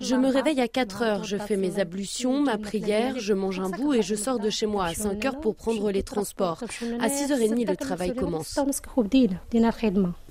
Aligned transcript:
Je 0.00 0.14
me 0.14 0.28
réveille 0.28 0.60
à 0.60 0.68
4 0.68 1.02
heures, 1.02 1.24
je 1.24 1.36
fais 1.36 1.56
mes 1.56 1.78
ablutions, 1.80 2.40
ma 2.40 2.58
prière, 2.58 3.18
je 3.18 3.32
mange 3.32 3.60
un 3.60 3.70
bout 3.70 3.94
et 3.94 4.02
je 4.02 4.14
sors 4.14 4.38
de 4.38 4.50
chez 4.50 4.66
moi 4.66 4.84
à 4.86 4.94
5 4.94 5.24
heures 5.24 5.40
pour 5.40 5.54
prendre 5.54 5.90
les 5.90 6.02
transports. 6.02 6.62
À 7.00 7.08
6h30, 7.08 7.66
le 7.66 7.76
travail 7.76 8.14
commence. 8.14 8.58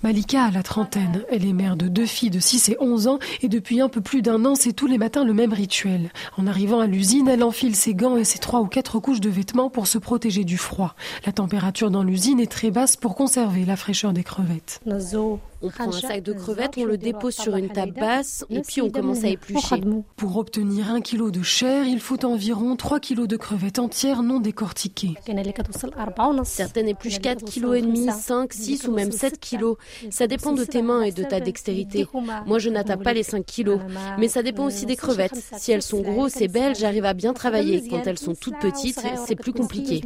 Malika 0.02 0.46
a 0.46 0.52
la 0.52 0.64
trentaine. 0.64 1.24
Elle 1.30 1.46
est 1.46 1.52
mère 1.52 1.76
de 1.76 1.90
deux 1.90 2.06
filles 2.06 2.30
de 2.30 2.40
6 2.40 2.70
et 2.70 2.78
11 2.80 3.08
ans 3.08 3.20
et 3.42 3.50
depuis 3.50 3.82
un 3.82 3.90
peu 3.90 4.00
plus 4.00 4.22
d'un 4.22 4.46
an, 4.46 4.56
c'est 4.56 4.72
tous 4.72 4.88
les 4.88 4.98
matins 4.98 5.26
le 5.26 5.34
même 5.34 5.52
rituel. 5.52 6.10
En 6.38 6.48
arrivant 6.48 6.80
à 6.80 6.88
l'usine, 6.88 7.28
elle 7.28 7.44
enfile 7.44 7.76
ses 7.76 7.94
gants 7.94 8.16
et 8.16 8.24
ses 8.24 8.40
trois 8.40 8.62
ou 8.62 8.68
quatre 8.68 9.00
couches 9.00 9.20
de 9.20 9.30
vêtements 9.30 9.70
pour 9.70 9.88
se 9.88 9.98
protéger 9.98 10.46
du 10.46 10.58
froid. 10.58 10.96
La 11.26 11.34
température 11.34 11.92
dans 11.92 12.04
l'usine 12.04 12.40
est 12.40 12.52
très 12.52 12.72
basse 12.72 12.96
pour 12.96 13.16
conserver 13.16 13.66
la 13.66 13.76
fraîcheur 13.76 14.14
des 14.14 14.24
crevettes. 14.24 14.80
On 15.62 15.70
prend 15.70 15.90
un 15.90 15.92
sac 15.92 16.24
de 16.24 16.32
crevettes, 16.32 16.76
on 16.78 16.86
le 16.86 16.98
dépose 16.98 17.36
sur 17.36 17.58
une 17.58 17.68
table 17.68 17.92
basse 17.92 18.46
et 18.50 18.62
puis 18.62 18.82
on 18.82 18.90
commence 18.90 19.26
à 19.26 19.28
éplucher. 19.28 19.82
Pour 20.16 20.38
obtenir 20.38 20.90
un 20.90 21.02
kilo 21.02 21.32
de 21.32 21.44
chair, 21.44 21.86
il 21.86 22.00
faut 22.00 22.24
environ 22.24 22.78
3 22.78 23.02
kilos 23.02 23.28
de 23.28 23.36
crevettes 23.36 23.80
entières 23.80 24.24
non 24.24 24.40
décortiquées. 24.40 25.16
Certaines 26.46 26.88
épluchent 26.88 27.20
4 27.20 27.44
kg 27.44 27.74
et 27.76 27.82
demi, 27.82 28.08
5, 28.10 28.54
6 28.54 28.88
ou 28.88 28.94
même 28.94 29.12
7 29.12 29.38
kilos. 29.40 29.76
Ça 30.10 30.28
dépend 30.28 30.54
de 30.54 30.64
tes 30.64 30.82
mains 30.82 31.02
et 31.02 31.12
de 31.12 31.24
ta 31.24 31.40
dextérité. 31.40 32.08
Moi, 32.46 32.60
je 32.60 32.70
n'atteins 32.70 32.98
pas 32.98 33.14
les 33.14 33.24
5 33.24 33.46
kilos. 33.46 33.80
Mais 34.18 34.28
ça 34.28 34.44
dépend 34.44 34.66
aussi 34.66 34.86
des 34.86 34.96
crevettes. 34.96 35.42
Si 35.58 35.72
elles 35.72 35.82
sont 35.82 36.02
grosses 36.02 36.42
et 36.42 36.48
belles, 36.48 36.76
j'arrive 36.76 37.06
à 37.06 37.14
bien 37.14 37.34
travailler. 37.34 37.88
Quand 37.90 38.06
elles 38.06 38.20
sont 38.20 38.36
toutes 38.36 38.60
petites, 38.60 39.00
c'est 39.26 39.36
plus 39.36 39.54
compliqué. 39.54 40.02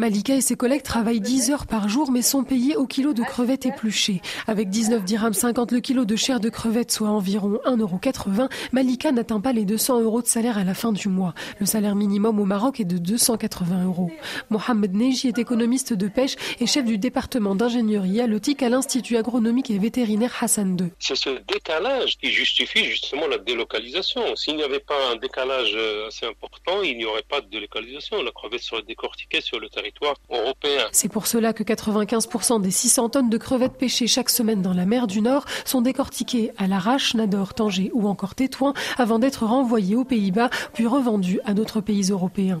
Malika 0.00 0.34
et 0.34 0.40
ses 0.40 0.56
collègues 0.56 0.82
travaillent 0.82 1.20
10 1.20 1.50
heures 1.50 1.66
par 1.66 1.90
jour 1.90 2.10
mais 2.10 2.22
sont 2.22 2.42
payés 2.42 2.74
au 2.74 2.86
kilo 2.86 3.12
de 3.12 3.22
crevettes 3.22 3.66
épluchées. 3.66 4.22
Avec 4.46 4.70
19 4.70 5.04
dirhams 5.04 5.34
50 5.34 5.72
le 5.72 5.80
kilo 5.80 6.06
de 6.06 6.16
chair 6.16 6.40
de 6.40 6.48
crevettes, 6.48 6.90
soit 6.90 7.10
environ 7.10 7.60
1,80€, 7.66 8.48
Malika 8.72 9.12
n'atteint 9.12 9.42
pas 9.42 9.52
les 9.52 9.66
200 9.66 10.00
euros 10.00 10.22
de 10.22 10.26
salaire 10.26 10.56
à 10.56 10.64
la 10.64 10.72
fin 10.72 10.92
du 10.92 11.08
mois. 11.08 11.34
Le 11.58 11.66
salaire 11.66 11.96
minimum 11.96 12.40
au 12.40 12.46
Maroc 12.46 12.80
est 12.80 12.86
de 12.86 12.96
280 12.96 13.84
euros. 13.84 14.10
Mohamed 14.48 14.94
Neji 14.94 15.28
est 15.28 15.38
économiste 15.38 15.92
de 15.92 16.08
pêche 16.08 16.36
et 16.60 16.66
chef 16.66 16.86
du 16.86 16.96
département 16.96 17.54
d'ingénierie 17.54 18.22
halieutique 18.22 18.62
à 18.62 18.70
l'Institut 18.70 19.18
agronomique 19.18 19.70
et 19.70 19.78
vétérinaire 19.78 20.34
Hassan 20.40 20.78
II. 20.80 20.92
C'est 20.98 21.14
ce 21.14 21.28
décalage 21.46 22.16
qui 22.16 22.30
justifie 22.30 22.86
justement 22.86 23.26
la 23.26 23.36
délocalisation. 23.36 24.34
S'il 24.34 24.56
n'y 24.56 24.62
avait 24.62 24.80
pas 24.80 25.10
un 25.12 25.16
décalage 25.16 25.74
euh, 25.74 26.06
assez 26.06 26.24
important, 26.24 26.80
il 26.82 26.96
n'y 26.96 27.04
aurait 27.04 27.20
pas 27.28 27.42
de 27.42 27.50
délocalisation. 27.50 28.22
La 28.22 28.30
crevette 28.30 28.62
serait 28.62 28.80
décortiquée 28.80 29.42
sur 29.42 29.60
le 29.60 29.68
territoire 29.68 29.89
c'est 30.92 31.08
pour 31.08 31.26
cela 31.26 31.52
que 31.52 31.62
95% 31.62 32.60
des 32.60 32.70
600 32.70 33.08
tonnes 33.10 33.30
de 33.30 33.38
crevettes 33.38 33.76
pêchées 33.76 34.06
chaque 34.06 34.30
semaine 34.30 34.62
dans 34.62 34.74
la 34.74 34.86
mer 34.86 35.06
du 35.06 35.20
Nord 35.20 35.44
sont 35.64 35.80
décortiquées 35.80 36.52
à 36.58 36.66
l'Arrache, 36.66 37.14
Nador, 37.14 37.54
Tanger 37.54 37.90
ou 37.94 38.08
encore 38.08 38.34
Tétouan 38.34 38.74
avant 38.98 39.18
d'être 39.18 39.46
renvoyées 39.46 39.96
aux 39.96 40.04
Pays-Bas 40.04 40.50
puis 40.72 40.86
revendues 40.86 41.40
à 41.44 41.54
d'autres 41.54 41.80
pays 41.80 42.10
européens. 42.10 42.60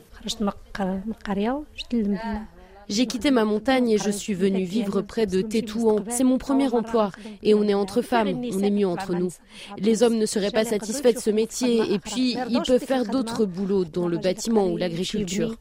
J'ai 2.90 3.06
quitté 3.06 3.30
ma 3.30 3.44
montagne 3.44 3.88
et 3.90 3.98
je 3.98 4.10
suis 4.10 4.34
venue 4.34 4.64
vivre 4.64 5.00
près 5.00 5.24
de 5.26 5.42
Tétouan. 5.42 6.04
C'est 6.08 6.24
mon 6.24 6.38
premier 6.38 6.74
emploi 6.74 7.12
et 7.40 7.54
on 7.54 7.62
est 7.62 7.74
entre 7.74 8.02
femmes, 8.02 8.28
on 8.28 8.62
est 8.62 8.70
mieux 8.70 8.88
entre 8.88 9.14
nous. 9.14 9.30
Les 9.78 10.02
hommes 10.02 10.18
ne 10.18 10.26
seraient 10.26 10.50
pas 10.50 10.64
satisfaits 10.64 11.12
de 11.12 11.18
ce 11.20 11.30
métier 11.30 11.92
et 11.92 12.00
puis 12.00 12.36
ils 12.48 12.60
peuvent 12.66 12.84
faire 12.84 13.04
d'autres 13.04 13.44
boulots 13.44 13.84
dans 13.84 14.08
le 14.08 14.18
bâtiment 14.18 14.66
ou 14.66 14.76
l'agriculture. 14.76 15.54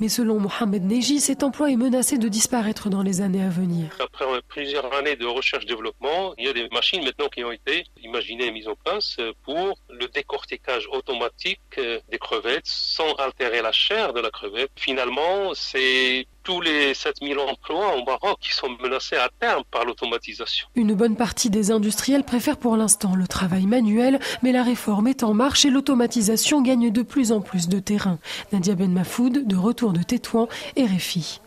Mais 0.00 0.08
selon 0.08 0.40
Mohamed 0.40 0.82
Neji, 0.84 1.20
cet 1.20 1.44
emploi 1.44 1.70
est 1.70 1.76
menacé 1.76 2.18
de 2.18 2.26
disparaître 2.26 2.90
dans 2.90 3.02
les 3.02 3.20
années 3.20 3.44
à 3.44 3.48
venir. 3.48 3.96
Après 4.00 4.24
plusieurs 4.48 4.92
années 4.92 5.14
de 5.14 5.26
recherche-développement, 5.26 6.34
il 6.36 6.46
y 6.46 6.48
a 6.48 6.52
des 6.52 6.68
machines 6.70 7.04
maintenant 7.04 7.28
qui 7.28 7.44
ont 7.44 7.52
été 7.52 7.84
imaginées 8.02 8.46
et 8.46 8.50
mises 8.50 8.66
en 8.66 8.74
place 8.74 9.18
pour 9.44 9.78
le 9.88 10.08
décortiquage 10.08 10.88
automatique 10.92 11.60
des 11.76 12.18
crevettes 12.18 12.66
sans 12.66 13.14
altérer 13.14 13.62
la 13.62 13.70
chair 13.70 14.12
de 14.12 14.20
la 14.20 14.30
crevette. 14.30 14.72
Finalement, 14.74 15.54
c'est 15.60 16.26
tous 16.42 16.60
les 16.60 16.94
7000 16.94 17.38
emplois 17.38 17.96
au 17.96 18.04
Maroc 18.04 18.38
qui 18.40 18.52
sont 18.52 18.68
menacés 18.82 19.16
à 19.16 19.28
terme 19.38 19.62
par 19.70 19.84
l'automatisation. 19.84 20.66
Une 20.74 20.94
bonne 20.94 21.16
partie 21.16 21.50
des 21.50 21.70
industriels 21.70 22.24
préfèrent 22.24 22.56
pour 22.56 22.76
l'instant 22.76 23.14
le 23.14 23.28
travail 23.28 23.66
manuel, 23.66 24.18
mais 24.42 24.52
la 24.52 24.62
réforme 24.62 25.08
est 25.08 25.22
en 25.22 25.34
marche 25.34 25.64
et 25.64 25.70
l'automatisation 25.70 26.62
gagne 26.62 26.90
de 26.90 27.02
plus 27.02 27.30
en 27.32 27.40
plus 27.40 27.68
de 27.68 27.78
terrain. 27.78 28.18
Nadia 28.52 28.74
Ben 28.74 28.92
Mafoud, 28.92 29.46
de 29.46 29.56
retour 29.56 29.92
de 29.92 30.02
Tétouan, 30.02 30.48
RFI. 30.76 31.40